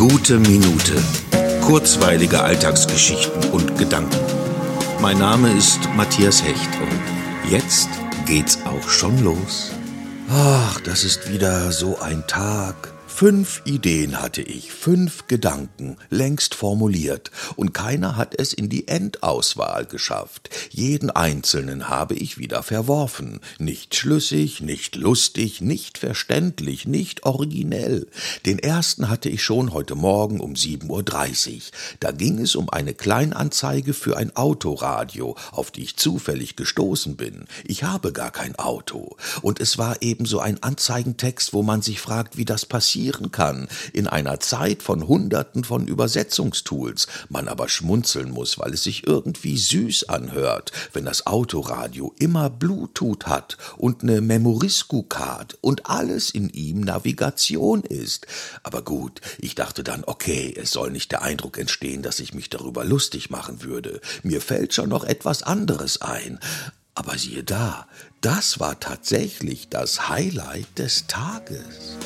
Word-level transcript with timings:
Gute 0.00 0.38
Minute. 0.38 0.94
Kurzweilige 1.60 2.40
Alltagsgeschichten 2.40 3.50
und 3.50 3.76
Gedanken. 3.76 4.16
Mein 5.02 5.18
Name 5.18 5.52
ist 5.52 5.78
Matthias 5.94 6.42
Hecht 6.42 6.70
und 6.80 7.50
jetzt 7.50 7.90
geht's 8.24 8.60
auch 8.64 8.88
schon 8.88 9.22
los. 9.22 9.72
Ach, 10.30 10.80
das 10.80 11.04
ist 11.04 11.30
wieder 11.30 11.70
so 11.70 11.98
ein 11.98 12.26
Tag. 12.26 12.94
Fünf 13.12 13.60
Ideen 13.66 14.22
hatte 14.22 14.40
ich, 14.40 14.72
fünf 14.72 15.26
Gedanken, 15.26 15.98
längst 16.08 16.54
formuliert, 16.54 17.30
und 17.54 17.74
keiner 17.74 18.16
hat 18.16 18.34
es 18.38 18.54
in 18.54 18.70
die 18.70 18.88
Endauswahl 18.88 19.84
geschafft. 19.84 20.48
Jeden 20.70 21.10
einzelnen 21.10 21.90
habe 21.90 22.14
ich 22.14 22.38
wieder 22.38 22.62
verworfen. 22.62 23.40
Nicht 23.58 23.94
schlüssig, 23.94 24.62
nicht 24.62 24.96
lustig, 24.96 25.60
nicht 25.60 25.98
verständlich, 25.98 26.86
nicht 26.86 27.24
originell. 27.26 28.06
Den 28.46 28.58
ersten 28.58 29.10
hatte 29.10 29.28
ich 29.28 29.42
schon 29.42 29.74
heute 29.74 29.96
Morgen 29.96 30.40
um 30.40 30.54
7.30 30.54 30.88
Uhr. 30.88 31.60
Da 31.98 32.12
ging 32.12 32.38
es 32.38 32.56
um 32.56 32.70
eine 32.70 32.94
Kleinanzeige 32.94 33.92
für 33.92 34.16
ein 34.16 34.34
Autoradio, 34.34 35.36
auf 35.50 35.70
die 35.70 35.82
ich 35.82 35.96
zufällig 35.98 36.56
gestoßen 36.56 37.16
bin. 37.16 37.44
Ich 37.64 37.82
habe 37.84 38.12
gar 38.12 38.30
kein 38.30 38.56
Auto. 38.56 39.16
Und 39.42 39.60
es 39.60 39.76
war 39.76 40.00
ebenso 40.00 40.40
ein 40.40 40.62
Anzeigentext, 40.62 41.52
wo 41.52 41.62
man 41.62 41.82
sich 41.82 42.00
fragt, 42.00 42.38
wie 42.38 42.46
das 42.46 42.64
passiert 42.64 43.09
passieren 43.10 43.30
kann 43.32 43.68
in 43.92 44.06
einer 44.06 44.40
Zeit 44.40 44.82
von 44.82 45.06
Hunderten 45.06 45.64
von 45.64 45.86
Übersetzungstools, 45.86 47.06
man 47.28 47.48
aber 47.48 47.68
schmunzeln 47.68 48.30
muss, 48.30 48.58
weil 48.58 48.74
es 48.74 48.84
sich 48.84 49.06
irgendwie 49.06 49.58
süß 49.58 50.08
anhört, 50.08 50.72
wenn 50.92 51.04
das 51.04 51.26
Autoradio 51.26 52.14
immer 52.18 52.50
Bluetooth 52.50 53.26
hat 53.26 53.56
und 53.76 54.02
ne 54.02 54.20
Memoriscu-Card 54.20 55.58
und 55.60 55.86
alles 55.86 56.30
in 56.30 56.50
ihm 56.50 56.80
Navigation 56.80 57.82
ist. 57.82 58.26
Aber 58.62 58.82
gut, 58.82 59.20
ich 59.38 59.54
dachte 59.54 59.82
dann, 59.82 60.04
okay, 60.06 60.54
es 60.56 60.70
soll 60.70 60.90
nicht 60.90 61.10
der 61.12 61.22
Eindruck 61.22 61.58
entstehen, 61.58 62.02
dass 62.02 62.20
ich 62.20 62.34
mich 62.34 62.50
darüber 62.50 62.84
lustig 62.84 63.30
machen 63.30 63.62
würde. 63.62 64.00
Mir 64.22 64.40
fällt 64.40 64.74
schon 64.74 64.88
noch 64.88 65.04
etwas 65.04 65.42
anderes 65.42 66.00
ein. 66.00 66.38
Aber 66.94 67.16
siehe 67.16 67.44
da, 67.44 67.86
das 68.20 68.60
war 68.60 68.78
tatsächlich 68.78 69.68
das 69.68 70.08
Highlight 70.08 70.78
des 70.78 71.06
Tages. 71.06 71.96